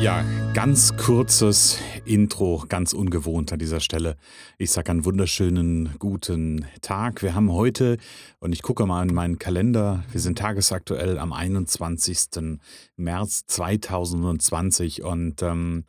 Ja, 0.00 0.24
ganz 0.54 0.96
kurzes 0.96 1.78
Intro, 2.06 2.64
ganz 2.70 2.94
ungewohnt 2.94 3.52
an 3.52 3.58
dieser 3.58 3.80
Stelle. 3.80 4.16
Ich 4.56 4.70
sage 4.70 4.90
einen 4.90 5.04
wunderschönen 5.04 5.94
guten 5.98 6.64
Tag. 6.80 7.20
Wir 7.20 7.34
haben 7.34 7.52
heute, 7.52 7.98
und 8.38 8.54
ich 8.54 8.62
gucke 8.62 8.86
mal 8.86 9.06
in 9.06 9.14
meinen 9.14 9.38
Kalender, 9.38 10.02
wir 10.10 10.22
sind 10.22 10.38
tagesaktuell 10.38 11.18
am 11.18 11.34
21. 11.34 12.58
März 12.96 13.44
2020 13.46 15.02
und 15.02 15.42
ähm, 15.42 15.84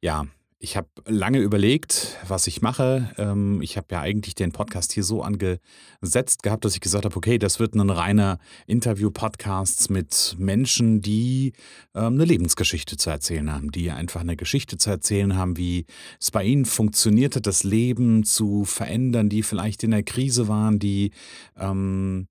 ja, 0.00 0.26
ich 0.60 0.76
habe 0.76 0.88
lange 1.06 1.38
überlegt, 1.38 2.16
was 2.26 2.48
ich 2.48 2.62
mache. 2.62 3.12
Ähm, 3.16 3.62
ich 3.62 3.76
habe 3.76 3.86
ja 3.92 4.00
eigentlich 4.00 4.34
den 4.34 4.50
Podcast 4.50 4.92
hier 4.92 5.04
so 5.04 5.22
angesetzt 5.22 6.42
gehabt, 6.42 6.64
dass 6.64 6.74
ich 6.74 6.80
gesagt 6.80 7.04
habe, 7.04 7.16
okay, 7.16 7.38
das 7.38 7.60
wird 7.60 7.74
ein 7.74 7.90
reiner 7.90 8.38
Interview-Podcast 8.66 9.90
mit 9.90 10.34
Menschen, 10.38 11.00
die 11.00 11.52
ähm, 11.94 12.14
eine 12.14 12.24
Lebensgeschichte 12.24 12.96
zu 12.96 13.08
erzählen 13.08 13.52
haben, 13.52 13.70
die 13.70 13.90
einfach 13.92 14.20
eine 14.20 14.36
Geschichte 14.36 14.78
zu 14.78 14.90
erzählen 14.90 15.36
haben, 15.36 15.56
wie 15.56 15.86
es 16.20 16.32
bei 16.32 16.42
ihnen 16.42 16.64
funktionierte, 16.64 17.40
das 17.40 17.62
Leben 17.62 18.24
zu 18.24 18.64
verändern, 18.64 19.28
die 19.28 19.44
vielleicht 19.44 19.84
in 19.84 19.92
der 19.92 20.02
Krise 20.02 20.48
waren, 20.48 20.80
die 20.80 21.12
ähm, 21.56 22.26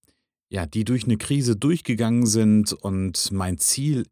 ja, 0.49 0.66
die 0.66 0.85
durch 0.85 1.03
eine 1.05 1.17
Krise 1.17 1.55
durchgegangen 1.55 2.25
sind. 2.25 2.73
Und 2.73 3.31
mein 3.31 3.57
Ziel 3.57 4.05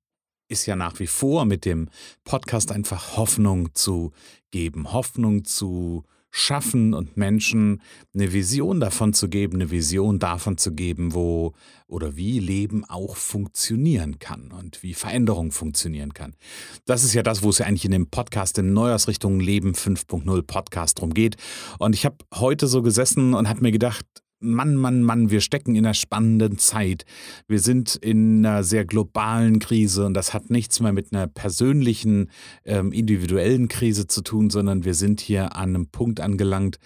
ist 0.47 0.65
ja 0.65 0.75
nach 0.75 0.99
wie 0.99 1.07
vor 1.07 1.45
mit 1.45 1.65
dem 1.65 1.89
Podcast 2.23 2.71
einfach 2.71 3.17
Hoffnung 3.17 3.73
zu 3.73 4.11
geben, 4.51 4.91
Hoffnung 4.93 5.45
zu 5.45 6.03
schaffen 6.37 6.93
und 6.93 7.15
Menschen 7.15 7.81
eine 8.13 8.33
Vision 8.33 8.81
davon 8.81 9.13
zu 9.13 9.29
geben, 9.29 9.55
eine 9.55 9.71
Vision 9.71 10.19
davon 10.19 10.57
zu 10.57 10.73
geben, 10.73 11.13
wo 11.13 11.53
oder 11.87 12.17
wie 12.17 12.39
Leben 12.39 12.83
auch 12.83 13.15
funktionieren 13.15 14.19
kann 14.19 14.51
und 14.51 14.83
wie 14.83 14.93
Veränderung 14.93 15.53
funktionieren 15.53 16.13
kann. 16.13 16.35
Das 16.83 17.05
ist 17.05 17.13
ja 17.13 17.23
das, 17.23 17.41
wo 17.41 17.51
es 17.51 17.59
ja 17.59 17.67
eigentlich 17.67 17.85
in 17.85 17.91
dem 17.91 18.07
Podcast 18.07 18.57
in 18.57 18.73
Neujahrsrichtung 18.73 19.39
Leben 19.39 19.75
5.0 19.75 20.41
Podcast 20.41 20.99
drum 20.99 21.13
geht. 21.13 21.37
Und 21.79 21.95
ich 21.95 22.05
habe 22.05 22.17
heute 22.33 22.67
so 22.67 22.81
gesessen 22.81 23.33
und 23.33 23.47
habe 23.47 23.61
mir 23.61 23.71
gedacht, 23.71 24.05
Mann, 24.45 24.75
Mann, 24.75 25.01
Mann, 25.01 25.29
wir 25.29 25.41
stecken 25.41 25.75
in 25.75 25.85
einer 25.85 25.93
spannenden 25.93 26.57
Zeit. 26.57 27.05
Wir 27.47 27.59
sind 27.59 27.95
in 27.95 28.45
einer 28.45 28.63
sehr 28.63 28.85
globalen 28.85 29.59
Krise 29.59 30.05
und 30.05 30.13
das 30.13 30.33
hat 30.33 30.49
nichts 30.49 30.79
mehr 30.79 30.93
mit 30.93 31.13
einer 31.13 31.27
persönlichen, 31.27 32.29
ähm, 32.63 32.91
individuellen 32.91 33.67
Krise 33.67 34.07
zu 34.07 34.21
tun, 34.21 34.49
sondern 34.49 34.85
wir 34.85 34.93
sind 34.93 35.21
hier 35.21 35.55
an 35.55 35.75
einem 35.75 35.87
Punkt 35.87 36.19
angelangt, 36.19 36.77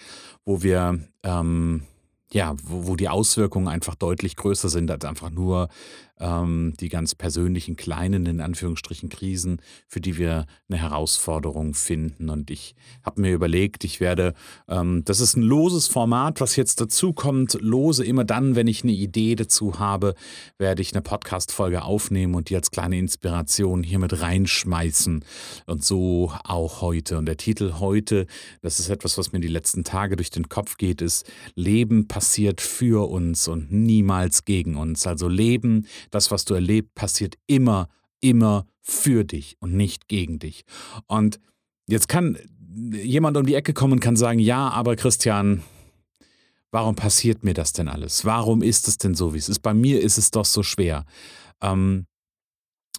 wo 0.44 0.62
wir 0.62 1.00
ähm, 1.22 1.82
ja, 2.32 2.54
wo, 2.62 2.86
wo 2.86 2.96
die 2.96 3.08
Auswirkungen 3.08 3.68
einfach 3.68 3.94
deutlich 3.94 4.36
größer 4.36 4.68
sind 4.68 4.90
als 4.90 5.04
einfach 5.04 5.30
nur 5.30 5.68
ähm, 6.20 6.74
die 6.78 6.88
ganz 6.88 7.14
persönlichen 7.14 7.76
kleinen, 7.76 8.26
in 8.26 8.40
Anführungsstrichen, 8.40 9.08
Krisen, 9.08 9.60
für 9.88 10.00
die 10.00 10.18
wir 10.18 10.46
eine 10.68 10.78
Herausforderung 10.78 11.74
finden. 11.74 12.28
Und 12.28 12.50
ich 12.50 12.74
habe 13.02 13.22
mir 13.22 13.32
überlegt, 13.32 13.84
ich 13.84 14.00
werde, 14.00 14.34
ähm, 14.68 15.02
das 15.04 15.20
ist 15.20 15.36
ein 15.36 15.42
loses 15.42 15.88
Format, 15.88 16.40
was 16.40 16.56
jetzt 16.56 16.80
dazu 16.80 17.12
kommt, 17.12 17.54
lose 17.60 18.04
immer 18.04 18.24
dann, 18.24 18.54
wenn 18.54 18.66
ich 18.66 18.82
eine 18.82 18.92
Idee 18.92 19.34
dazu 19.34 19.78
habe, 19.78 20.14
werde 20.58 20.82
ich 20.82 20.92
eine 20.92 21.02
Podcast-Folge 21.02 21.82
aufnehmen 21.82 22.34
und 22.34 22.50
die 22.50 22.56
als 22.56 22.70
kleine 22.70 22.98
Inspiration 22.98 23.82
hier 23.82 23.98
mit 23.98 24.20
reinschmeißen. 24.20 25.24
Und 25.66 25.84
so 25.84 26.32
auch 26.44 26.82
heute. 26.82 27.18
Und 27.18 27.26
der 27.26 27.36
Titel 27.36 27.74
heute, 27.80 28.26
das 28.62 28.78
ist 28.78 28.90
etwas, 28.90 29.16
was 29.16 29.32
mir 29.32 29.40
die 29.40 29.48
letzten 29.48 29.84
Tage 29.84 30.16
durch 30.16 30.30
den 30.30 30.48
Kopf 30.48 30.76
geht, 30.76 31.00
ist 31.00 31.30
Leben 31.54 32.08
passiert 32.08 32.60
für 32.60 33.08
uns 33.08 33.48
und 33.48 33.72
niemals 33.72 34.44
gegen 34.44 34.76
uns. 34.76 35.06
Also 35.06 35.28
Leben 35.28 35.86
das, 36.10 36.30
was 36.30 36.44
du 36.44 36.54
erlebst, 36.54 36.94
passiert 36.94 37.36
immer, 37.46 37.88
immer 38.20 38.66
für 38.80 39.24
dich 39.24 39.56
und 39.60 39.74
nicht 39.74 40.08
gegen 40.08 40.38
dich. 40.38 40.64
Und 41.06 41.40
jetzt 41.86 42.08
kann 42.08 42.38
jemand 42.92 43.36
um 43.36 43.46
die 43.46 43.54
Ecke 43.54 43.72
kommen 43.72 43.94
und 43.94 44.00
kann 44.00 44.16
sagen, 44.16 44.38
ja, 44.38 44.68
aber 44.70 44.96
Christian, 44.96 45.62
warum 46.70 46.94
passiert 46.94 47.44
mir 47.44 47.54
das 47.54 47.72
denn 47.72 47.88
alles? 47.88 48.24
Warum 48.24 48.62
ist 48.62 48.88
es 48.88 48.98
denn 48.98 49.14
so, 49.14 49.34
wie 49.34 49.38
es 49.38 49.48
ist? 49.48 49.60
Bei 49.60 49.74
mir 49.74 50.00
ist 50.00 50.18
es 50.18 50.30
doch 50.30 50.44
so 50.44 50.62
schwer. 50.62 51.04
Ähm, 51.60 52.06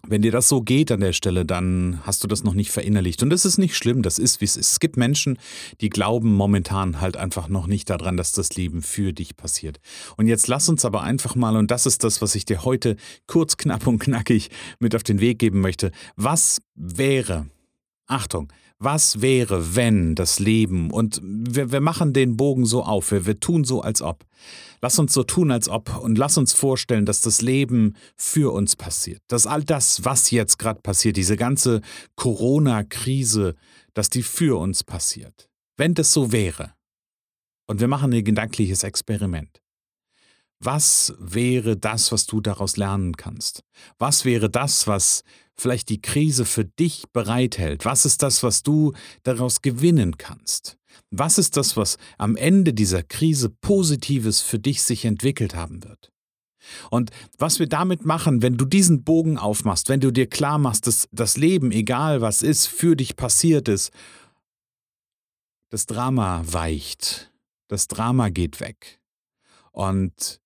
wenn 0.06 0.22
dir 0.22 0.32
das 0.32 0.48
so 0.48 0.62
geht 0.62 0.90
an 0.90 1.00
der 1.00 1.12
Stelle, 1.12 1.44
dann 1.44 2.00
hast 2.04 2.24
du 2.24 2.28
das 2.28 2.42
noch 2.42 2.54
nicht 2.54 2.70
verinnerlicht. 2.70 3.22
Und 3.22 3.30
das 3.30 3.44
ist 3.44 3.58
nicht 3.58 3.76
schlimm, 3.76 4.02
das 4.02 4.18
ist, 4.18 4.40
wie 4.40 4.46
es 4.46 4.56
ist. 4.56 4.72
Es 4.72 4.80
gibt 4.80 4.96
Menschen, 4.96 5.38
die 5.80 5.90
glauben 5.90 6.34
momentan 6.34 7.00
halt 7.00 7.16
einfach 7.16 7.48
noch 7.48 7.66
nicht 7.66 7.88
daran, 7.88 8.16
dass 8.16 8.32
das 8.32 8.54
Leben 8.56 8.82
für 8.82 9.12
dich 9.12 9.36
passiert. 9.36 9.80
Und 10.16 10.26
jetzt 10.26 10.48
lass 10.48 10.68
uns 10.68 10.84
aber 10.84 11.02
einfach 11.02 11.36
mal, 11.36 11.56
und 11.56 11.70
das 11.70 11.86
ist 11.86 12.02
das, 12.04 12.20
was 12.20 12.34
ich 12.34 12.44
dir 12.44 12.64
heute 12.64 12.96
kurz, 13.26 13.56
knapp 13.56 13.86
und 13.86 14.00
knackig 14.00 14.50
mit 14.80 14.94
auf 14.96 15.02
den 15.04 15.20
Weg 15.20 15.38
geben 15.38 15.60
möchte. 15.60 15.92
Was 16.16 16.60
wäre, 16.74 17.46
Achtung, 18.06 18.52
was 18.82 19.20
wäre, 19.20 19.76
wenn 19.76 20.14
das 20.14 20.38
Leben, 20.38 20.90
und 20.90 21.20
wir, 21.22 21.72
wir 21.72 21.80
machen 21.80 22.12
den 22.12 22.36
Bogen 22.36 22.64
so 22.64 22.82
auf, 22.82 23.12
wir, 23.12 23.26
wir 23.26 23.40
tun 23.40 23.64
so, 23.64 23.80
als 23.80 24.02
ob. 24.02 24.24
Lass 24.80 24.98
uns 24.98 25.12
so 25.12 25.22
tun, 25.22 25.50
als 25.50 25.68
ob, 25.68 25.96
und 25.98 26.18
lass 26.18 26.36
uns 26.36 26.52
vorstellen, 26.52 27.06
dass 27.06 27.20
das 27.20 27.40
Leben 27.40 27.94
für 28.16 28.52
uns 28.52 28.74
passiert. 28.76 29.22
Dass 29.28 29.46
all 29.46 29.62
das, 29.62 30.04
was 30.04 30.30
jetzt 30.30 30.58
gerade 30.58 30.80
passiert, 30.80 31.16
diese 31.16 31.36
ganze 31.36 31.80
Corona-Krise, 32.16 33.54
dass 33.94 34.10
die 34.10 34.22
für 34.22 34.58
uns 34.58 34.82
passiert. 34.82 35.48
Wenn 35.76 35.94
das 35.94 36.12
so 36.12 36.32
wäre, 36.32 36.72
und 37.66 37.80
wir 37.80 37.88
machen 37.88 38.12
ein 38.12 38.24
gedankliches 38.24 38.82
Experiment. 38.82 39.61
Was 40.64 41.12
wäre 41.18 41.76
das, 41.76 42.12
was 42.12 42.26
du 42.26 42.40
daraus 42.40 42.76
lernen 42.76 43.16
kannst? 43.16 43.64
Was 43.98 44.24
wäre 44.24 44.48
das, 44.48 44.86
was 44.86 45.24
vielleicht 45.56 45.88
die 45.88 46.00
Krise 46.00 46.44
für 46.44 46.64
dich 46.64 47.06
bereithält? 47.12 47.84
Was 47.84 48.06
ist 48.06 48.22
das, 48.22 48.44
was 48.44 48.62
du 48.62 48.92
daraus 49.24 49.62
gewinnen 49.62 50.18
kannst? 50.18 50.78
Was 51.10 51.36
ist 51.36 51.56
das, 51.56 51.76
was 51.76 51.98
am 52.16 52.36
Ende 52.36 52.74
dieser 52.74 53.02
Krise 53.02 53.50
Positives 53.50 54.40
für 54.40 54.60
dich 54.60 54.84
sich 54.84 55.04
entwickelt 55.04 55.56
haben 55.56 55.82
wird? 55.82 56.12
Und 56.90 57.10
was 57.38 57.58
wir 57.58 57.68
damit 57.68 58.04
machen, 58.04 58.40
wenn 58.40 58.56
du 58.56 58.64
diesen 58.64 59.02
Bogen 59.02 59.38
aufmachst, 59.38 59.88
wenn 59.88 59.98
du 59.98 60.12
dir 60.12 60.28
klar 60.28 60.58
machst, 60.58 60.86
dass 60.86 61.08
das 61.10 61.36
Leben, 61.36 61.72
egal 61.72 62.20
was 62.20 62.42
ist, 62.42 62.68
für 62.68 62.94
dich 62.94 63.16
passiert 63.16 63.66
ist, 63.66 63.90
das 65.70 65.86
Drama 65.86 66.44
weicht, 66.46 67.32
das 67.66 67.88
Drama 67.88 68.28
geht 68.28 68.60
weg. 68.60 69.00
Und 69.72 70.41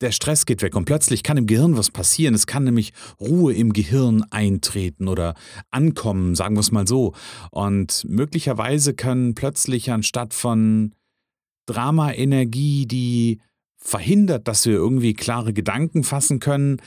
der 0.00 0.12
Stress 0.12 0.46
geht 0.46 0.62
weg 0.62 0.76
und 0.76 0.84
plötzlich 0.84 1.22
kann 1.22 1.36
im 1.36 1.46
Gehirn 1.46 1.76
was 1.76 1.90
passieren. 1.90 2.34
Es 2.34 2.46
kann 2.46 2.64
nämlich 2.64 2.92
Ruhe 3.20 3.52
im 3.52 3.72
Gehirn 3.72 4.24
eintreten 4.30 5.08
oder 5.08 5.34
ankommen, 5.70 6.34
sagen 6.34 6.56
wir 6.56 6.60
es 6.60 6.72
mal 6.72 6.86
so. 6.86 7.14
Und 7.50 8.04
möglicherweise 8.08 8.94
können 8.94 9.34
plötzlich 9.34 9.90
anstatt 9.90 10.34
von 10.34 10.94
Drama-Energie, 11.66 12.86
die 12.86 13.40
verhindert, 13.76 14.48
dass 14.48 14.66
wir 14.66 14.74
irgendwie 14.74 15.14
klare 15.14 15.52
Gedanken 15.52 16.04
fassen 16.04 16.40
können, 16.40 16.78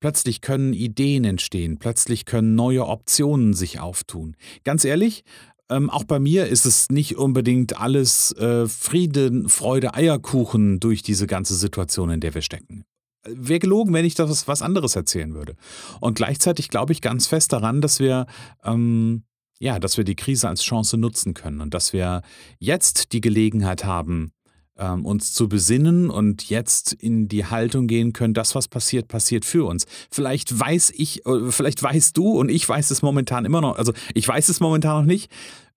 plötzlich 0.00 0.40
können 0.40 0.72
Ideen 0.72 1.24
entstehen, 1.24 1.78
plötzlich 1.78 2.24
können 2.24 2.54
neue 2.54 2.86
Optionen 2.86 3.54
sich 3.54 3.80
auftun. 3.80 4.36
Ganz 4.64 4.84
ehrlich, 4.84 5.24
ähm, 5.70 5.90
auch 5.90 6.04
bei 6.04 6.18
mir 6.18 6.46
ist 6.46 6.66
es 6.66 6.88
nicht 6.90 7.16
unbedingt 7.16 7.78
alles 7.78 8.32
äh, 8.32 8.66
Frieden, 8.66 9.48
Freude, 9.48 9.94
Eierkuchen 9.94 10.80
durch 10.80 11.02
diese 11.02 11.26
ganze 11.26 11.54
Situation, 11.54 12.10
in 12.10 12.20
der 12.20 12.34
wir 12.34 12.42
stecken. 12.42 12.84
Wäre 13.26 13.58
gelogen, 13.58 13.92
wenn 13.92 14.04
ich 14.04 14.14
das 14.14 14.48
was 14.48 14.62
anderes 14.62 14.96
erzählen 14.96 15.34
würde. 15.34 15.56
Und 16.00 16.14
gleichzeitig 16.14 16.68
glaube 16.68 16.92
ich 16.92 17.02
ganz 17.02 17.26
fest 17.26 17.52
daran, 17.52 17.80
dass 17.80 17.98
wir 18.00 18.26
ähm, 18.64 19.24
ja, 19.60 19.78
dass 19.78 19.96
wir 19.96 20.04
die 20.04 20.14
Krise 20.14 20.48
als 20.48 20.62
Chance 20.62 20.96
nutzen 20.96 21.34
können 21.34 21.60
und 21.60 21.74
dass 21.74 21.92
wir 21.92 22.22
jetzt 22.58 23.12
die 23.12 23.20
Gelegenheit 23.20 23.84
haben, 23.84 24.30
ähm, 24.78 25.04
uns 25.04 25.32
zu 25.32 25.48
besinnen 25.48 26.08
und 26.10 26.48
jetzt 26.48 26.92
in 26.92 27.28
die 27.28 27.44
Haltung 27.44 27.86
gehen 27.86 28.12
können, 28.12 28.34
das, 28.34 28.54
was 28.54 28.68
passiert, 28.68 29.08
passiert 29.08 29.44
für 29.44 29.66
uns. 29.66 29.86
Vielleicht 30.10 30.58
weiß 30.58 30.92
ich, 30.96 31.26
äh, 31.26 31.50
vielleicht 31.50 31.82
weißt 31.82 32.16
du 32.16 32.38
und 32.38 32.48
ich 32.48 32.68
weiß 32.68 32.90
es 32.90 33.02
momentan 33.02 33.44
immer 33.44 33.60
noch, 33.60 33.76
also 33.76 33.92
ich 34.14 34.26
weiß 34.26 34.48
es 34.48 34.60
momentan 34.60 35.00
noch 35.00 35.06
nicht. 35.06 35.30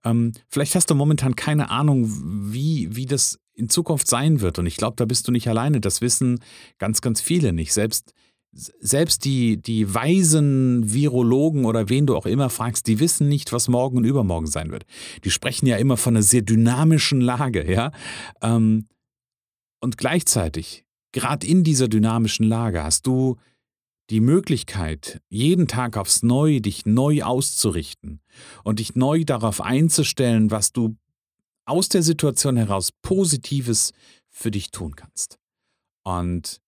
Ähm, 0.04 0.32
vielleicht 0.48 0.76
hast 0.76 0.90
du 0.90 0.96
momentan 0.96 1.36
keine 1.36 1.70
Ahnung, 1.70 2.08
wie, 2.52 2.96
wie 2.96 3.06
das 3.06 3.40
in 3.54 3.70
Zukunft 3.70 4.08
sein 4.08 4.42
wird. 4.42 4.58
Und 4.60 4.66
ich 4.66 4.78
glaube, 4.78 4.96
da 4.96 5.06
bist 5.06 5.28
du 5.28 5.32
nicht 5.32 5.48
alleine. 5.48 5.82
Das 5.82 6.02
wissen 6.02 6.40
ganz, 6.80 7.02
ganz 7.02 7.22
viele 7.22 7.54
nicht. 7.54 7.74
Selbst 7.74 8.14
selbst 8.54 9.24
die, 9.24 9.62
die 9.62 9.94
weisen 9.94 10.94
Virologen 10.94 11.66
oder 11.66 11.90
wen 11.90 12.06
du 12.06 12.16
auch 12.16 12.26
immer 12.26 12.50
fragst, 12.50 12.88
die 12.88 13.00
wissen 13.00 13.30
nicht, 13.30 13.54
was 13.54 13.68
morgen 13.68 13.98
und 13.98 14.04
übermorgen 14.04 14.48
sein 14.48 14.72
wird. 14.72 14.86
Die 15.24 15.32
sprechen 15.32 15.68
ja 15.68 15.78
immer 15.78 15.98
von 15.98 16.16
einer 16.16 16.24
sehr 16.24 16.42
dynamischen 16.42 17.22
Lage, 17.22 17.72
ja. 17.72 17.92
Ähm, 18.42 18.88
und 19.80 19.98
gleichzeitig, 19.98 20.86
gerade 21.12 21.48
in 21.48 21.64
dieser 21.64 21.88
dynamischen 21.88 22.46
Lage, 22.46 22.84
hast 22.84 23.08
du 23.08 23.38
die 24.10 24.20
Möglichkeit, 24.20 25.22
jeden 25.30 25.68
Tag 25.68 25.96
aufs 25.96 26.22
Neue 26.22 26.60
dich 26.60 26.86
neu 26.86 27.24
auszurichten 27.24 28.20
und 28.66 28.80
dich 28.80 28.96
neu 28.96 29.24
darauf 29.24 29.62
einzustellen, 29.62 30.52
was 30.52 30.74
du 30.74 30.98
aus 31.66 31.88
der 31.88 32.04
Situation 32.04 32.58
heraus 32.58 32.92
Positives 33.02 33.94
für 34.30 34.52
dich 34.52 34.72
tun 34.72 34.96
kannst. 34.98 35.40
Und 36.04 36.60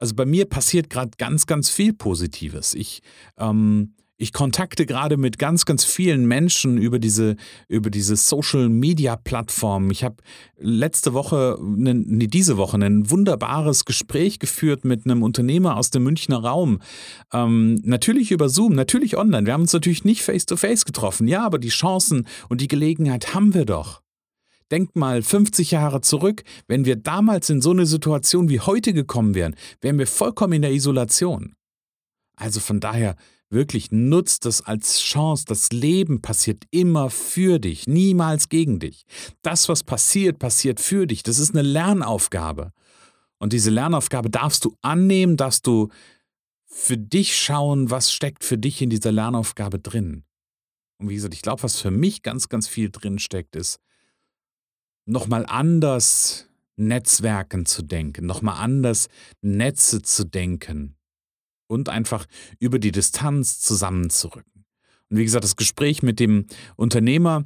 also 0.00 0.14
bei 0.16 0.26
mir 0.26 0.46
passiert 0.46 0.90
gerade 0.90 1.12
ganz, 1.18 1.46
ganz 1.46 1.70
viel 1.70 1.92
Positives. 1.92 2.74
Ich, 2.74 3.02
ähm, 3.38 3.94
Ich 4.22 4.34
kontakte 4.34 4.84
gerade 4.84 5.16
mit 5.16 5.38
ganz, 5.38 5.64
ganz 5.64 5.82
vielen 5.82 6.26
Menschen 6.26 6.76
über 6.76 6.98
diese, 6.98 7.36
über 7.68 7.88
diese 7.88 8.16
Social 8.16 8.68
Media 8.68 9.16
Plattformen. 9.16 9.90
Ich 9.90 10.04
habe 10.04 10.16
letzte 10.58 11.14
Woche, 11.14 11.56
ne, 11.62 11.94
nee, 11.94 12.26
diese 12.26 12.58
Woche 12.58 12.76
ein 12.76 13.08
wunderbares 13.08 13.86
Gespräch 13.86 14.38
geführt 14.38 14.84
mit 14.84 15.06
einem 15.06 15.22
Unternehmer 15.22 15.78
aus 15.78 15.88
dem 15.88 16.02
Münchner 16.02 16.36
Raum. 16.44 16.80
Ähm, 17.32 17.80
natürlich 17.82 18.30
über 18.30 18.50
Zoom, 18.50 18.74
natürlich 18.74 19.16
online. 19.16 19.46
Wir 19.46 19.54
haben 19.54 19.62
uns 19.62 19.72
natürlich 19.72 20.04
nicht 20.04 20.20
face 20.22 20.44
to 20.44 20.56
face 20.56 20.84
getroffen. 20.84 21.26
Ja, 21.26 21.46
aber 21.46 21.58
die 21.58 21.70
Chancen 21.70 22.26
und 22.50 22.60
die 22.60 22.68
Gelegenheit 22.68 23.32
haben 23.32 23.54
wir 23.54 23.64
doch. 23.64 24.02
Denk 24.70 24.94
mal 24.96 25.22
50 25.22 25.72
Jahre 25.72 26.00
zurück, 26.00 26.44
wenn 26.68 26.84
wir 26.84 26.96
damals 26.96 27.50
in 27.50 27.60
so 27.60 27.70
eine 27.70 27.86
Situation 27.86 28.48
wie 28.48 28.60
heute 28.60 28.92
gekommen 28.92 29.34
wären, 29.34 29.56
wären 29.80 29.98
wir 29.98 30.06
vollkommen 30.06 30.54
in 30.54 30.62
der 30.62 30.72
Isolation. 30.72 31.54
Also 32.36 32.60
von 32.60 32.80
daher, 32.80 33.16
Wirklich 33.52 33.90
nutzt 33.90 34.46
es 34.46 34.62
als 34.62 35.00
Chance. 35.00 35.44
Das 35.44 35.72
Leben 35.72 36.22
passiert 36.22 36.64
immer 36.70 37.10
für 37.10 37.58
dich, 37.58 37.88
niemals 37.88 38.48
gegen 38.48 38.78
dich. 38.78 39.04
Das, 39.42 39.68
was 39.68 39.82
passiert, 39.82 40.38
passiert 40.38 40.78
für 40.78 41.08
dich. 41.08 41.24
Das 41.24 41.40
ist 41.40 41.50
eine 41.50 41.62
Lernaufgabe. 41.62 42.72
Und 43.40 43.52
diese 43.52 43.70
Lernaufgabe 43.70 44.30
darfst 44.30 44.64
du 44.64 44.76
annehmen, 44.82 45.36
darfst 45.36 45.66
du 45.66 45.88
für 46.66 46.96
dich 46.96 47.36
schauen, 47.36 47.90
was 47.90 48.12
steckt 48.12 48.44
für 48.44 48.56
dich 48.56 48.80
in 48.82 48.90
dieser 48.90 49.10
Lernaufgabe 49.10 49.80
drin. 49.80 50.22
Und 50.98 51.08
wie 51.08 51.16
gesagt, 51.16 51.34
ich 51.34 51.42
glaube, 51.42 51.64
was 51.64 51.80
für 51.80 51.90
mich 51.90 52.22
ganz, 52.22 52.48
ganz 52.48 52.68
viel 52.68 52.90
drin 52.90 53.18
steckt, 53.18 53.56
ist, 53.56 53.80
nochmal 55.10 55.44
anders 55.46 56.46
Netzwerken 56.76 57.66
zu 57.66 57.82
denken, 57.82 58.26
nochmal 58.26 58.56
anders 58.62 59.08
Netze 59.42 60.00
zu 60.02 60.24
denken, 60.24 60.96
und 61.70 61.88
einfach 61.88 62.26
über 62.58 62.78
die 62.78 62.90
Distanz 62.90 63.60
zusammenzurücken. 63.60 64.64
Und 65.08 65.16
wie 65.16 65.24
gesagt, 65.24 65.44
das 65.44 65.56
Gespräch 65.56 66.02
mit 66.02 66.20
dem 66.20 66.46
Unternehmer 66.76 67.44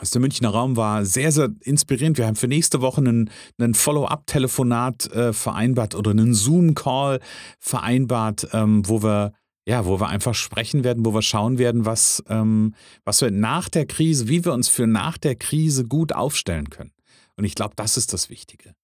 aus 0.00 0.10
dem 0.10 0.22
Münchner 0.22 0.50
Raum 0.50 0.76
war 0.76 1.04
sehr, 1.04 1.32
sehr 1.32 1.50
inspirierend. 1.60 2.16
Wir 2.16 2.26
haben 2.26 2.36
für 2.36 2.48
nächste 2.48 2.80
Woche 2.80 3.02
einen, 3.02 3.30
einen 3.58 3.74
Follow-up-Telefonat 3.74 5.12
äh, 5.12 5.32
vereinbart 5.34 5.94
oder 5.94 6.12
einen 6.12 6.32
Zoom-Call 6.32 7.20
vereinbart, 7.58 8.48
ähm, 8.52 8.88
wo 8.88 9.02
wir 9.02 9.32
ja, 9.66 9.86
wo 9.86 10.00
wir 10.00 10.08
einfach 10.08 10.34
sprechen 10.34 10.84
werden, 10.84 11.04
wo 11.04 11.14
wir 11.14 11.22
schauen 11.22 11.58
werden, 11.58 11.84
was, 11.84 12.22
ähm, 12.28 12.74
was 13.04 13.20
wir 13.20 13.30
nach 13.30 13.68
der 13.68 13.86
Krise, 13.86 14.28
wie 14.28 14.44
wir 14.44 14.52
uns 14.52 14.68
für 14.68 14.86
nach 14.86 15.18
der 15.18 15.36
Krise 15.36 15.84
gut 15.84 16.12
aufstellen 16.12 16.70
können. 16.70 16.92
Und 17.36 17.44
ich 17.44 17.54
glaube, 17.54 17.74
das 17.76 17.96
ist 17.96 18.12
das 18.12 18.28
Wichtige. 18.28 18.74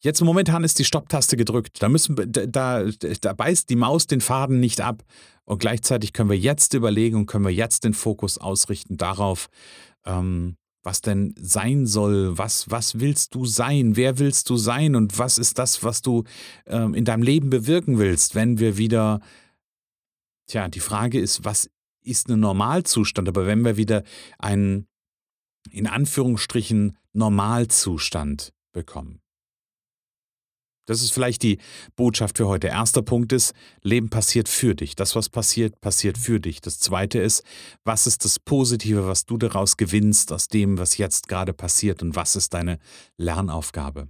Jetzt 0.00 0.22
momentan 0.22 0.62
ist 0.62 0.78
die 0.78 0.84
Stopptaste 0.84 1.36
gedrückt. 1.36 1.82
Da, 1.82 1.88
müssen, 1.88 2.14
da, 2.30 2.84
da 2.84 3.32
beißt 3.32 3.68
die 3.68 3.76
Maus 3.76 4.06
den 4.06 4.20
Faden 4.20 4.60
nicht 4.60 4.80
ab. 4.80 5.02
Und 5.44 5.58
gleichzeitig 5.58 6.12
können 6.12 6.30
wir 6.30 6.38
jetzt 6.38 6.74
überlegen 6.74 7.16
und 7.16 7.26
können 7.26 7.44
wir 7.44 7.52
jetzt 7.52 7.84
den 7.84 7.94
Fokus 7.94 8.38
ausrichten 8.38 8.96
darauf, 8.96 9.48
ähm, 10.04 10.56
was 10.84 11.00
denn 11.00 11.34
sein 11.40 11.86
soll. 11.86 12.38
Was, 12.38 12.70
was 12.70 13.00
willst 13.00 13.34
du 13.34 13.44
sein? 13.44 13.96
Wer 13.96 14.18
willst 14.20 14.50
du 14.50 14.56
sein? 14.56 14.94
Und 14.94 15.18
was 15.18 15.36
ist 15.36 15.58
das, 15.58 15.82
was 15.82 16.00
du 16.00 16.22
ähm, 16.66 16.94
in 16.94 17.04
deinem 17.04 17.22
Leben 17.22 17.50
bewirken 17.50 17.98
willst, 17.98 18.34
wenn 18.34 18.58
wir 18.58 18.76
wieder. 18.76 19.20
Tja, 20.48 20.68
die 20.68 20.80
Frage 20.80 21.20
ist, 21.20 21.44
was 21.44 21.70
ist 22.02 22.28
ein 22.28 22.40
Normalzustand? 22.40 23.28
Aber 23.28 23.46
wenn 23.46 23.64
wir 23.64 23.76
wieder 23.76 24.02
einen, 24.38 24.88
in 25.70 25.86
Anführungsstrichen, 25.86 26.96
Normalzustand 27.12 28.52
bekommen. 28.72 29.20
Das 30.86 31.02
ist 31.02 31.12
vielleicht 31.12 31.42
die 31.42 31.58
Botschaft 31.96 32.38
für 32.38 32.48
heute. 32.48 32.68
Erster 32.68 33.02
Punkt 33.02 33.34
ist, 33.34 33.52
Leben 33.82 34.08
passiert 34.08 34.48
für 34.48 34.74
dich. 34.74 34.96
Das, 34.96 35.14
was 35.14 35.28
passiert, 35.28 35.82
passiert 35.82 36.16
für 36.16 36.40
dich. 36.40 36.62
Das 36.62 36.78
zweite 36.78 37.18
ist, 37.18 37.44
was 37.84 38.06
ist 38.06 38.24
das 38.24 38.38
Positive, 38.38 39.06
was 39.06 39.26
du 39.26 39.36
daraus 39.36 39.76
gewinnst 39.76 40.32
aus 40.32 40.48
dem, 40.48 40.78
was 40.78 40.96
jetzt 40.96 41.28
gerade 41.28 41.52
passiert 41.52 42.02
und 42.02 42.16
was 42.16 42.36
ist 42.36 42.54
deine 42.54 42.78
Lernaufgabe? 43.18 44.08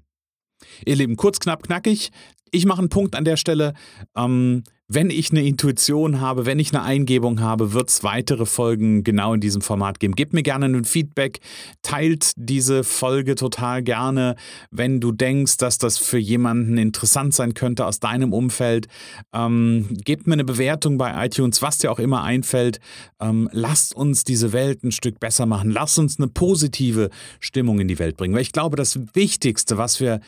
Ihr 0.87 0.95
Lieben, 0.95 1.17
kurz, 1.17 1.41
knapp, 1.41 1.65
knackig. 1.65 2.13
Ich 2.53 2.65
mache 2.65 2.79
einen 2.79 2.91
Punkt 2.91 3.17
an 3.17 3.25
der 3.25 3.37
Stelle. 3.37 3.75
Ähm, 4.15 4.63
wenn 4.91 5.11
ich 5.11 5.31
eine 5.31 5.45
Intuition 5.47 6.21
habe, 6.21 6.47
wenn 6.47 6.59
ich 6.59 6.75
eine 6.75 6.83
Eingebung 6.83 7.41
habe, 7.41 7.75
wird 7.75 7.91
es 7.91 8.03
weitere 8.03 8.47
Folgen 8.47 9.05
genau 9.05 9.35
in 9.35 9.41
diesem 9.41 9.61
Format 9.61 10.01
geben. 10.01 10.15
Gebt 10.15 10.33
mir 10.33 10.43
gerne 10.43 10.65
ein 10.65 10.85
Feedback, 10.87 11.41
teilt 11.83 12.33
diese 12.37 12.85
Folge 12.85 13.35
total 13.35 13.83
gerne, 13.83 14.35
wenn 14.71 14.99
du 14.99 15.13
denkst, 15.13 15.59
dass 15.59 15.77
das 15.77 15.99
für 15.99 16.17
jemanden 16.17 16.79
interessant 16.79 17.35
sein 17.35 17.53
könnte 17.53 17.85
aus 17.85 18.01
deinem 18.01 18.33
Umfeld. 18.33 18.87
Ähm, 19.35 19.89
gebt 20.05 20.27
mir 20.27 20.33
eine 20.33 20.45
Bewertung 20.45 20.97
bei 20.97 21.27
iTunes, 21.27 21.61
was 21.61 21.77
dir 21.77 21.93
auch 21.93 21.99
immer 21.99 22.23
einfällt. 22.23 22.81
Ähm, 23.21 23.51
lasst 23.53 23.95
uns 23.95 24.25
diese 24.25 24.55
Welt 24.55 24.85
ein 24.85 24.93
Stück 24.93 25.21
besser 25.21 25.45
machen. 25.45 25.71
Lasst 25.71 25.99
uns 25.99 26.19
eine 26.19 26.29
positive 26.29 27.11
Stimmung 27.41 27.79
in 27.79 27.89
die 27.89 27.99
Welt 27.99 28.17
bringen. 28.17 28.35
Weil 28.35 28.43
ich 28.43 28.53
glaube, 28.53 28.77
das 28.79 28.99
Wichtigste, 29.13 29.77
was 29.77 30.01
wir 30.01 30.21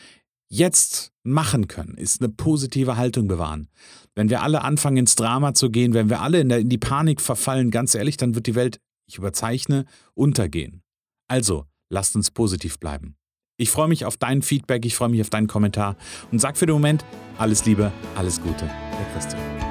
jetzt 0.51 1.13
machen 1.23 1.67
können, 1.67 1.95
ist 1.95 2.21
eine 2.21 2.29
positive 2.29 2.97
Haltung 2.97 3.27
bewahren. 3.27 3.69
Wenn 4.15 4.29
wir 4.29 4.43
alle 4.43 4.63
anfangen, 4.63 4.97
ins 4.97 5.15
Drama 5.15 5.53
zu 5.53 5.69
gehen, 5.71 5.93
wenn 5.93 6.09
wir 6.09 6.21
alle 6.21 6.41
in, 6.41 6.49
der, 6.49 6.59
in 6.59 6.69
die 6.69 6.77
Panik 6.77 7.21
verfallen, 7.21 7.71
ganz 7.71 7.95
ehrlich, 7.95 8.17
dann 8.17 8.35
wird 8.35 8.47
die 8.47 8.55
Welt, 8.55 8.81
ich 9.07 9.17
überzeichne, 9.17 9.85
untergehen. 10.13 10.83
Also, 11.29 11.65
lasst 11.89 12.15
uns 12.17 12.31
positiv 12.31 12.79
bleiben. 12.79 13.15
Ich 13.57 13.71
freue 13.71 13.87
mich 13.87 14.05
auf 14.05 14.17
dein 14.17 14.41
Feedback, 14.41 14.85
ich 14.85 14.95
freue 14.95 15.09
mich 15.09 15.21
auf 15.21 15.29
deinen 15.29 15.47
Kommentar 15.47 15.95
und 16.31 16.39
sag 16.39 16.57
für 16.57 16.65
den 16.65 16.73
Moment 16.73 17.05
alles 17.37 17.65
Liebe, 17.65 17.91
alles 18.15 18.41
Gute, 18.41 18.65
der 18.65 19.13
Christian. 19.13 19.70